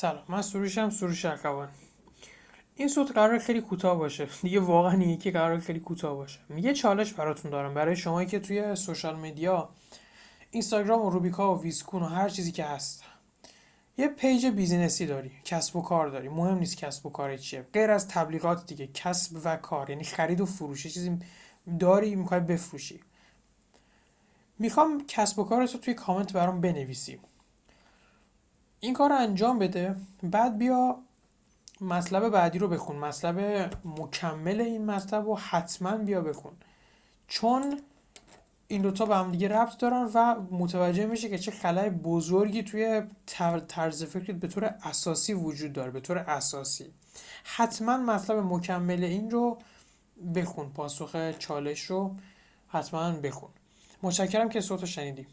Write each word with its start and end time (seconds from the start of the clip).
سلام. 0.00 0.24
من 0.28 0.42
سروشم 0.42 0.90
سروش 0.90 1.24
ارکوان. 1.24 1.68
این 2.74 2.88
صوت 2.88 3.12
قراره 3.12 3.38
خیلی 3.38 3.60
کوتاه 3.60 3.98
باشه. 3.98 4.28
دیگه 4.42 4.60
واقعا 4.60 5.02
یکی 5.02 5.30
قراره 5.30 5.58
خیلی 5.58 5.80
کوتاه 5.80 6.14
باشه. 6.14 6.38
یه 6.56 6.74
چالش 6.74 7.12
براتون 7.12 7.50
دارم. 7.50 7.74
برای 7.74 7.96
شمایی 7.96 8.28
که 8.28 8.38
توی 8.38 8.76
social 8.76 9.16
media 9.16 9.68
اینستاگرام 10.50 11.06
و 11.06 11.10
روبیکا 11.10 11.54
و 11.54 11.62
ویسگون 11.62 12.02
و 12.02 12.06
هر 12.06 12.28
چیزی 12.28 12.52
که 12.52 12.64
هست. 12.64 13.04
یه 13.96 14.08
پیج 14.08 14.46
بیزینسی 14.46 15.06
داری. 15.06 15.30
کسب 15.44 15.76
و 15.76 15.82
کار 15.82 16.08
داری. 16.08 16.28
مهم 16.28 16.58
نیست 16.58 16.76
کسب 16.76 17.06
و 17.06 17.10
کار 17.10 17.36
چیه. 17.36 17.66
غیر 17.72 17.90
از 17.90 18.08
تبلیغات 18.08 18.66
دیگه. 18.66 18.86
کسب 18.86 19.40
و 19.44 19.56
کار. 19.56 19.90
یعنی 19.90 20.04
خرید 20.04 20.40
و 20.40 20.46
فروش. 20.46 20.82
چیزی 20.82 21.18
داری 21.80 22.14
می‌خوای 22.14 22.40
بفروشی. 22.40 23.00
می‌خوام 24.58 25.06
کسب 25.08 25.38
و 25.38 25.44
کارت 25.44 25.74
رو 25.74 25.80
توی 25.80 25.94
کامنت 25.94 26.32
برام 26.32 26.60
بنویسی. 26.60 27.20
این 28.80 28.94
کار 28.94 29.10
رو 29.10 29.16
انجام 29.16 29.58
بده. 29.58 29.96
بعد 30.22 30.58
بیا 30.58 30.98
مطلب 31.80 32.28
بعدی 32.28 32.58
رو 32.58 32.68
بخون. 32.68 32.96
مطلب 32.96 33.38
مکمل 33.84 34.60
این 34.60 34.86
مطلب 34.86 35.26
رو 35.26 35.38
حتما 35.38 35.96
بیا 35.96 36.20
بخون. 36.20 36.52
چون 37.28 37.80
این 38.68 38.82
دوتا 38.82 39.06
به 39.06 39.16
هم 39.16 39.32
دیگه 39.32 39.48
ربط 39.48 39.78
دارن 39.78 40.10
و 40.14 40.36
متوجه 40.50 41.06
میشه 41.06 41.28
که 41.28 41.38
چه 41.38 41.50
خلای 41.50 41.90
بزرگی 41.90 42.62
توی 42.62 43.02
طرز 43.68 44.04
فکرت 44.04 44.36
به 44.36 44.48
طور 44.48 44.64
اساسی 44.64 45.32
وجود 45.32 45.72
داره 45.72 45.90
به 45.90 46.00
طور 46.00 46.18
اساسی. 46.18 46.86
حتما 47.44 47.96
مطلب 47.96 48.38
مکمل 48.38 49.04
این 49.04 49.30
رو 49.30 49.58
بخون. 50.34 50.70
پاسخ 50.70 51.32
چالش 51.38 51.80
رو 51.80 52.14
حتما 52.68 53.12
بخون. 53.12 53.50
متشکرم 54.02 54.48
که 54.48 54.60
صوت 54.60 54.84
شنیدی. 54.84 55.26